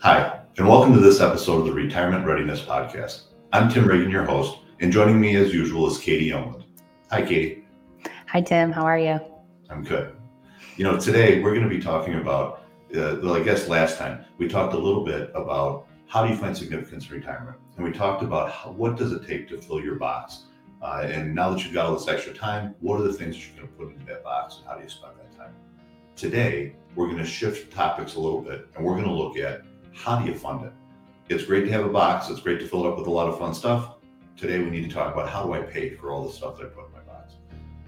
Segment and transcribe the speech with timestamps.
[0.00, 3.22] Hi, and welcome to this episode of the Retirement Readiness Podcast.
[3.54, 6.64] I'm Tim Reagan, your host, and joining me as usual is Katie Youngland.
[7.10, 7.64] Hi, Katie.
[8.28, 8.70] Hi, Tim.
[8.70, 9.18] How are you?
[9.70, 10.14] I'm good.
[10.76, 12.64] You know, today we're going to be talking about,
[12.94, 16.38] uh, well, I guess last time we talked a little bit about how do you
[16.38, 19.80] find significance in retirement, and we talked about how, what does it take to fill
[19.80, 20.42] your box.
[20.82, 23.46] Uh, and now that you've got all this extra time, what are the things that
[23.46, 25.54] you're going to put into that box, and how do you spend that time?
[26.16, 29.62] Today, we're going to shift topics a little bit, and we're going to look at
[29.96, 30.72] how do you fund it?
[31.28, 32.28] It's great to have a box.
[32.28, 33.94] It's great to fill it up with a lot of fun stuff.
[34.36, 36.66] Today, we need to talk about how do I pay for all the stuff that
[36.66, 37.34] I put in my box.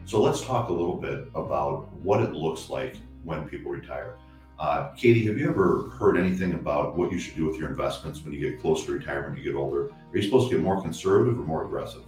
[0.06, 4.16] So let's talk a little bit about what it looks like when people retire.
[4.58, 8.22] Uh, Katie, have you ever heard anything about what you should do with your investments
[8.24, 9.90] when you get close to retirement, you get older?
[9.90, 12.02] Are you supposed to get more conservative or more aggressive?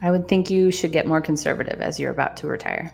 [0.00, 2.92] I would think you should get more conservative as you're about to retire.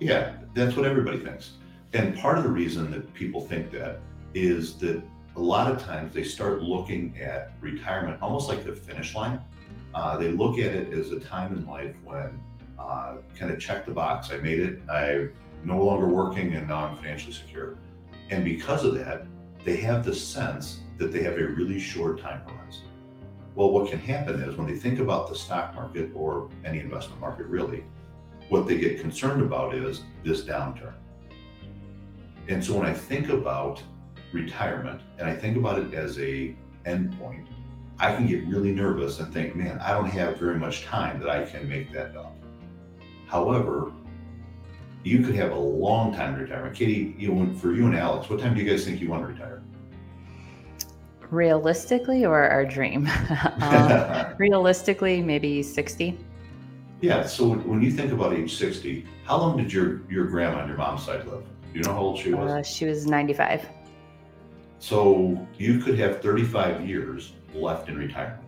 [0.00, 1.52] Yeah, that's what everybody thinks.
[1.92, 4.00] And part of the reason that people think that
[4.34, 5.02] is that
[5.36, 9.40] a lot of times they start looking at retirement almost like the finish line.
[9.94, 12.40] Uh, they look at it as a time in life when
[12.78, 14.30] uh, kind of check the box.
[14.30, 14.80] I made it.
[14.88, 15.32] I'm
[15.64, 17.76] no longer working and now I'm financially secure.
[18.30, 19.26] And because of that,
[19.64, 22.84] they have the sense that they have a really short time horizon.
[23.54, 27.20] Well, what can happen is when they think about the stock market or any investment
[27.20, 27.84] market, really,
[28.48, 30.94] what they get concerned about is this downturn.
[32.48, 33.82] And so when I think about
[34.32, 36.54] retirement and I think about it as a
[36.86, 37.46] endpoint,
[37.98, 41.30] I can get really nervous and think, man, I don't have very much time that
[41.30, 42.34] I can make that up.
[43.26, 43.92] However,
[45.04, 46.74] you could have a long time retirement.
[46.74, 49.22] Katie, you know, for you and Alex, what time do you guys think you want
[49.22, 49.62] to retire?
[51.30, 53.08] Realistically, or our dream?
[53.60, 56.18] um, realistically, maybe 60.
[57.00, 57.26] Yeah.
[57.26, 60.76] So when you think about age 60, how long did your your grandma on your
[60.76, 61.44] mom's side live?
[61.72, 62.50] Do you know how old she was?
[62.50, 63.66] Uh, she was 95.
[64.82, 68.42] So you could have 35 years left in retirement.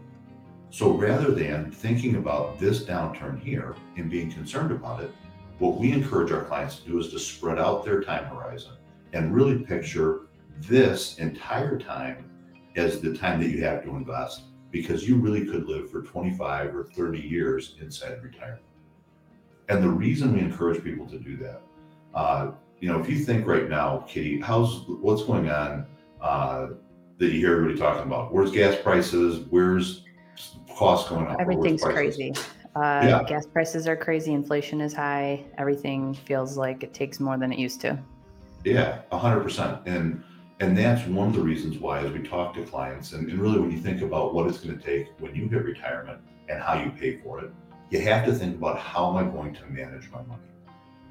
[0.70, 5.12] So rather than thinking about this downturn here and being concerned about it,
[5.60, 8.72] what we encourage our clients to do is to spread out their time horizon
[9.12, 10.22] and really picture
[10.58, 12.28] this entire time
[12.74, 14.42] as the time that you have to invest
[14.72, 18.64] because you really could live for 25 or 30 years inside retirement.
[19.68, 21.62] And the reason we encourage people to do that,
[22.12, 22.50] uh,
[22.80, 25.86] you know, if you think right now, Katie, how's what's going on
[26.24, 26.68] uh,
[27.18, 28.32] that you hear everybody talking about?
[28.32, 29.46] Where's gas prices?
[29.50, 30.02] Where's
[30.74, 31.36] costs going up?
[31.38, 32.32] Everything's crazy.
[32.74, 33.22] Uh, yeah.
[33.28, 34.32] Gas prices are crazy.
[34.32, 35.44] Inflation is high.
[35.58, 37.96] Everything feels like it takes more than it used to.
[38.64, 39.80] Yeah, hundred percent.
[39.86, 40.24] And
[40.60, 43.60] and that's one of the reasons why, as we talk to clients, and, and really
[43.60, 46.82] when you think about what it's going to take when you hit retirement and how
[46.82, 47.50] you pay for it,
[47.90, 50.42] you have to think about how am I going to manage my money.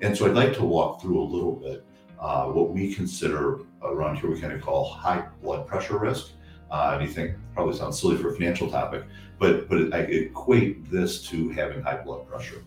[0.01, 1.85] And so I'd like to walk through a little bit
[2.23, 6.31] uh, what we consider around here we kind of call high blood pressure risk.
[6.71, 9.03] Uh, and you think probably sounds silly for a financial topic,
[9.37, 12.63] but but I equate this to having high blood pressure.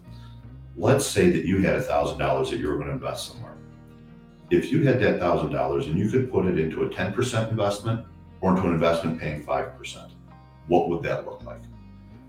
[0.76, 3.54] Let's say that you had thousand dollars that you were going to invest somewhere.
[4.50, 7.50] If you had that thousand dollars and you could put it into a ten percent
[7.50, 8.06] investment
[8.42, 10.12] or into an investment paying five percent,
[10.68, 11.62] what would that look like?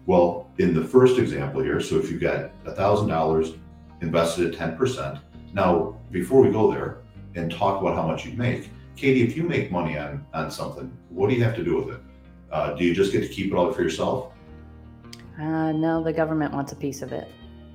[0.08, 3.54] Well, in the first example here, so if you got thousand dollars
[4.02, 5.20] invested at ten percent,
[5.54, 7.00] now before we go there,
[7.38, 8.70] and talk about how much you make.
[8.96, 11.96] Katie, if you make money on on something, what do you have to do with
[11.96, 12.02] it?
[12.52, 14.34] Uh, do you just get to keep it all for yourself?
[15.40, 17.28] Uh, no, the government wants a piece of it.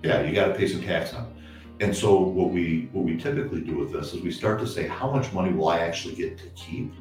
[0.03, 1.85] Yeah, you got to pay some tax on it.
[1.85, 4.87] And so what we what we typically do with this is we start to say
[4.87, 6.93] how much money will I actually get to keep,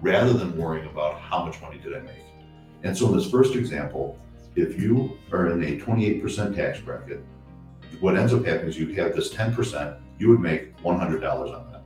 [0.00, 2.24] rather than worrying about how much money did I make.
[2.84, 4.18] And so in this first example,
[4.54, 7.22] if you are in a 28% tax bracket,
[8.00, 11.77] what ends up happening is you have this 10%, you would make $100 on that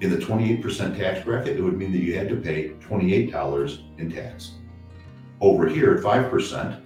[0.00, 4.10] in the 28% tax bracket, it would mean that you had to pay $28 in
[4.10, 4.52] tax.
[5.40, 6.80] Over here at 5%,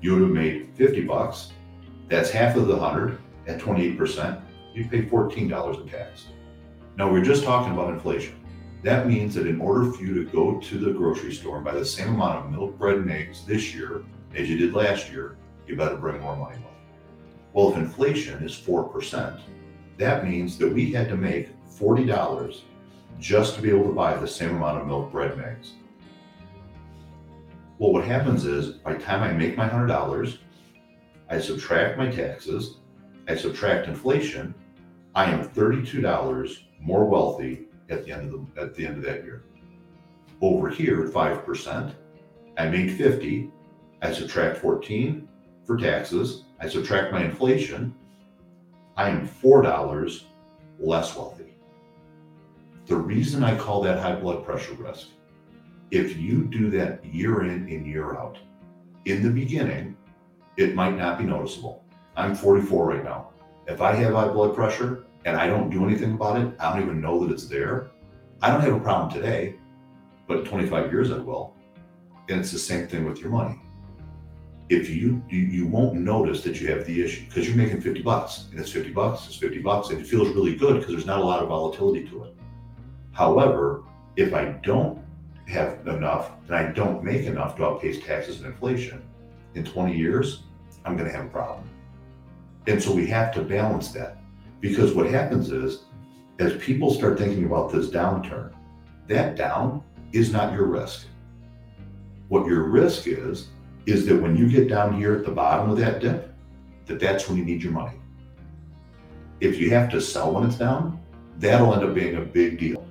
[0.00, 1.52] you would have made 50 bucks.
[2.08, 4.40] That's half of the 100 at 28%.
[4.74, 6.26] You'd pay $14 in tax.
[6.96, 8.36] Now, we're just talking about inflation.
[8.82, 11.74] That means that in order for you to go to the grocery store and buy
[11.74, 14.02] the same amount of milk, bread, and eggs this year
[14.34, 15.36] as you did last year,
[15.66, 16.66] you better bring more money with.
[17.52, 19.40] Well, if inflation is 4%,
[19.98, 21.48] that means that we had to make
[21.80, 22.60] $40
[23.18, 25.72] just to be able to buy the same amount of milk, bread, eggs.
[27.78, 30.38] Well, what happens is by the time I make my $100,
[31.30, 32.76] I subtract my taxes,
[33.28, 34.54] I subtract inflation,
[35.14, 39.24] I am $32 more wealthy at the end of the at the end of that
[39.24, 39.44] year.
[40.40, 41.94] Over here at 5%,
[42.58, 43.50] I made 50,
[44.02, 45.28] I subtract 14
[45.64, 47.94] for taxes, I subtract my inflation,
[48.96, 50.22] I am $4
[50.78, 51.39] less wealthy.
[52.90, 55.10] The reason I call that high blood pressure risk,
[55.92, 58.36] if you do that year in and year out,
[59.04, 59.96] in the beginning,
[60.56, 61.84] it might not be noticeable.
[62.16, 63.28] I'm 44 right now.
[63.68, 66.82] If I have high blood pressure and I don't do anything about it, I don't
[66.82, 67.92] even know that it's there.
[68.42, 69.54] I don't have a problem today,
[70.26, 71.54] but 25 years I will.
[72.28, 73.62] And it's the same thing with your money.
[74.68, 78.48] If you you, won't notice that you have the issue because you're making 50 bucks
[78.50, 81.20] and it's 50 bucks, it's 50 bucks, and it feels really good because there's not
[81.20, 82.34] a lot of volatility to it.
[83.20, 83.82] However,
[84.16, 84.98] if I don't
[85.46, 89.02] have enough and I don't make enough to outpace taxes and inflation
[89.54, 90.44] in 20 years,
[90.86, 91.68] I'm going to have a problem.
[92.66, 94.16] And so we have to balance that
[94.60, 95.82] because what happens is
[96.38, 98.54] as people start thinking about this downturn,
[99.08, 99.82] that down
[100.12, 101.06] is not your risk.
[102.28, 103.48] What your risk is,
[103.84, 106.32] is that when you get down here at the bottom of that dip,
[106.86, 108.00] that that's when you need your money.
[109.40, 110.98] If you have to sell when it's down,
[111.36, 112.86] that'll end up being a big deal.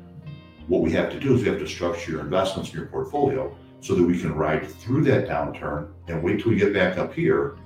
[0.69, 3.57] What we have to do is we have to structure your investments in your portfolio
[3.81, 7.11] so that we can ride through that downturn and wait till we get back up
[7.11, 7.57] here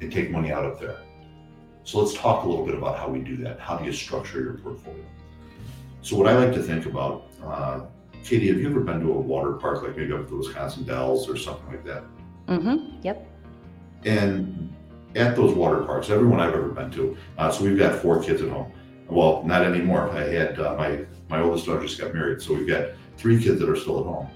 [0.00, 0.96] and take money out of there.
[1.84, 3.60] So let's talk a little bit about how we do that.
[3.60, 5.04] How do you structure your portfolio?
[6.02, 7.82] So what I like to think about, uh,
[8.24, 10.82] Katie, have you ever been to a water park, like maybe up at the Wisconsin
[10.82, 12.02] Dells or something like that?
[12.48, 13.00] Mm-hmm.
[13.02, 13.28] Yep.
[14.06, 14.74] And
[15.14, 18.42] at those water parks, everyone I've ever been to, uh, so we've got four kids
[18.42, 18.72] at home.
[19.08, 20.10] Well, not anymore.
[20.10, 23.60] I had uh, my my oldest daughter just got married, so we've got three kids
[23.60, 24.28] that are still at home.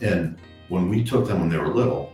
[0.00, 0.38] And
[0.68, 2.12] when we took them when they were little,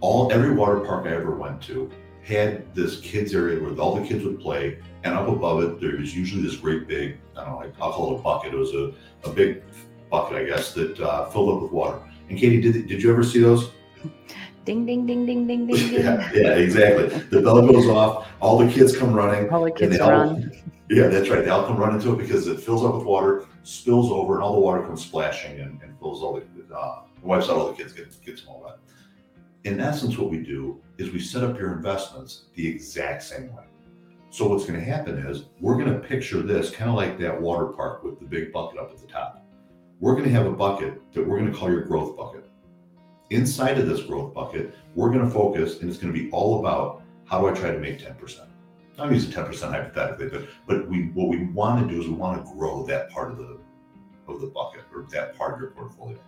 [0.00, 1.90] all every water park I ever went to
[2.24, 5.96] had this kids area where all the kids would play, and up above it there
[5.96, 8.52] was usually this great big I don't know I'll call it a bucket.
[8.52, 8.92] It was a,
[9.24, 9.62] a big
[10.10, 12.00] bucket I guess that uh, filled up with water.
[12.28, 13.70] And Katie, did did you ever see those?
[14.64, 15.92] Ding ding ding ding ding ding.
[15.92, 17.08] yeah, yeah, exactly.
[17.30, 18.26] The bell goes off.
[18.40, 19.50] All the kids come running.
[19.50, 20.28] All the kids run.
[20.28, 21.44] All, yeah, that's right.
[21.44, 24.42] They all come running to it because it fills up with water, spills over, and
[24.42, 27.74] all the water comes splashing and, and fills all the uh, wipes out all the
[27.74, 28.78] kids, gets gets them all wet.
[29.64, 33.64] In essence, what we do is we set up your investments the exact same way.
[34.28, 37.40] So what's going to happen is we're going to picture this kind of like that
[37.40, 39.46] water park with the big bucket up at the top.
[40.00, 42.44] We're going to have a bucket that we're going to call your growth bucket.
[43.30, 46.60] Inside of this growth bucket, we're going to focus, and it's going to be all
[46.60, 48.46] about how do I try to make 10%.
[48.98, 52.44] I'm using 10% hypothetically, but but we what we want to do is we want
[52.44, 53.58] to grow that part of the
[54.28, 56.18] of the bucket or that part of your portfolio.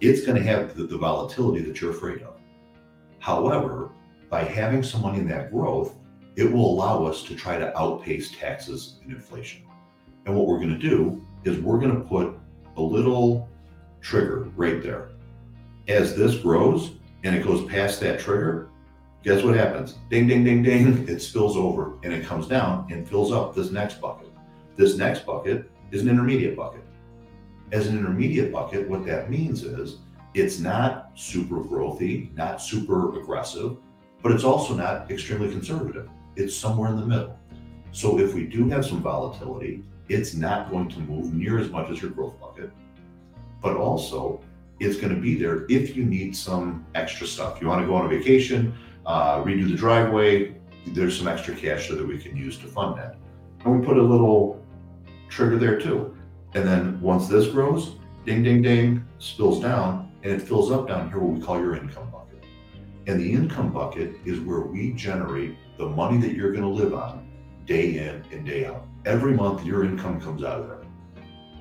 [0.00, 2.40] It's going to have the, the volatility that you're afraid of.
[3.20, 3.90] However,
[4.28, 5.94] by having some money in that growth,
[6.36, 9.62] it will allow us to try to outpace taxes and inflation.
[10.26, 12.36] And what we're going to do is we're going to put
[12.76, 13.48] a little
[14.00, 15.10] trigger right there.
[15.86, 16.92] As this grows
[17.22, 18.70] and it goes past that trigger,
[19.24, 19.96] guess what happens?
[20.10, 21.08] Ding, ding, ding, ding.
[21.08, 24.30] It spills over and it comes down and fills up this next bucket.
[24.76, 26.82] This next bucket is an intermediate bucket.
[27.72, 29.98] As an intermediate bucket, what that means is
[30.34, 33.78] it's not super growthy, not super aggressive,
[34.22, 36.08] but it's also not extremely conservative.
[36.36, 37.38] It's somewhere in the middle.
[37.92, 41.88] So if we do have some volatility, it's not going to move near as much
[41.90, 42.70] as your growth bucket,
[43.62, 44.42] but also
[44.80, 47.60] it's going to be there if you need some extra stuff.
[47.60, 48.74] You want to go on a vacation,
[49.06, 50.54] uh, redo the driveway,
[50.88, 53.16] there's some extra cash there that we can use to fund that.
[53.64, 54.64] And we put a little
[55.28, 56.16] trigger there too.
[56.54, 61.08] And then once this grows, ding, ding, ding, spills down, and it fills up down
[61.08, 62.44] here what we call your income bucket.
[63.06, 66.94] And the income bucket is where we generate the money that you're going to live
[66.94, 67.28] on
[67.66, 68.86] day in and day out.
[69.04, 70.84] Every month, your income comes out of there.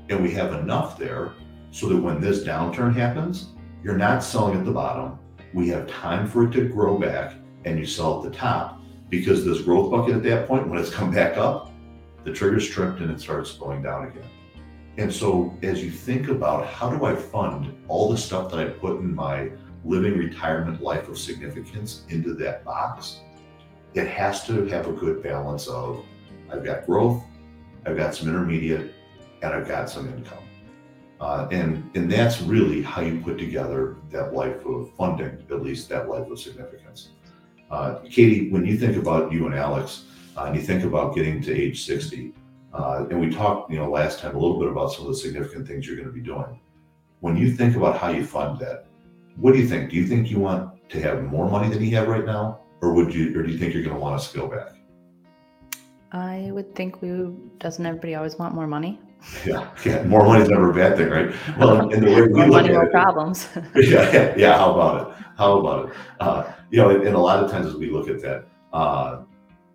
[0.10, 1.34] And we have enough there
[1.72, 3.48] so that when this downturn happens,
[3.84, 5.18] you're not selling at the bottom.
[5.54, 9.46] We have time for it to grow back and you sell at the top because
[9.46, 11.72] this growth bucket at that point, when it's come back up,
[12.24, 14.30] the trigger's tripped and it starts going down again.
[14.98, 18.66] And so, as you think about how do I fund all the stuff that I
[18.66, 19.52] put in my
[19.84, 23.22] living retirement life of significance into that box,
[23.94, 26.04] it has to have a good balance of
[26.52, 27.24] I've got growth,
[27.86, 28.94] I've got some intermediate,
[29.42, 30.43] and I've got some income.
[31.20, 35.90] Uh, and and that's really how you put together that life of funding, at least
[35.90, 37.10] that life of significance.
[37.72, 40.06] Uh, Katie, when you think about you and Alex,
[40.38, 42.34] uh, and you think about getting to age 60,
[42.74, 45.18] uh, and we talked, you know, last time a little bit about some of the
[45.18, 46.60] significant things you're going to be doing.
[47.22, 48.86] When you think about how you fund that,
[49.38, 49.92] what do you think?
[49.92, 52.94] Do you think you want to have more money than you have right now, or
[52.94, 54.74] would you, or do you think you're going to want to scale back?
[56.12, 57.10] I would think we
[57.58, 59.00] doesn't everybody always want more money?
[59.46, 60.04] Yeah, yeah.
[60.04, 61.34] More money is never a bad thing, right?
[61.58, 63.48] Well, and the way we more look money, at more it, problems.
[63.76, 64.58] yeah, yeah, yeah.
[64.58, 65.26] How about it?
[65.38, 65.96] How about it?
[66.20, 69.22] Uh, you know, and, and, a lot of times as we look at that, uh,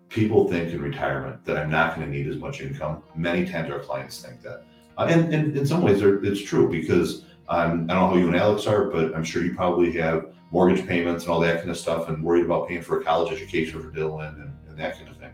[0.09, 3.03] people think in retirement that I'm not going to need as much income.
[3.15, 4.63] Many times our clients think that.
[4.97, 8.27] Uh, and, and in some ways, it's true because um, I don't know how you
[8.27, 11.69] and Alex are, but I'm sure you probably have mortgage payments and all that kind
[11.69, 14.97] of stuff and worried about paying for a college education for Dylan and, and that
[14.97, 15.33] kind of thing.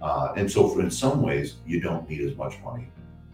[0.00, 2.88] Uh, and so, for, in some ways, you don't need as much money.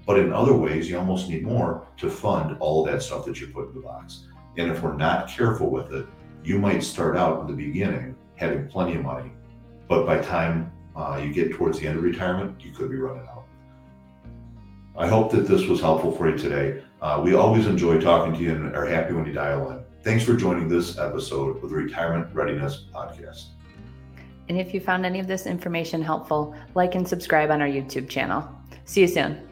[0.07, 3.49] But in other ways, you almost need more to fund all that stuff that you
[3.49, 4.27] put in the box.
[4.57, 6.07] And if we're not careful with it,
[6.43, 9.31] you might start out in the beginning having plenty of money,
[9.87, 13.27] but by time uh, you get towards the end of retirement, you could be running
[13.29, 13.45] out.
[14.97, 16.83] I hope that this was helpful for you today.
[17.01, 19.81] Uh, we always enjoy talking to you and are happy when you dial in.
[20.03, 23.49] Thanks for joining this episode of the Retirement Readiness Podcast.
[24.49, 28.09] And if you found any of this information helpful, like and subscribe on our YouTube
[28.09, 28.49] channel.
[28.85, 29.50] See you soon.